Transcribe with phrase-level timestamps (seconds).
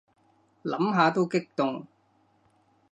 [0.63, 1.85] 諗下都激動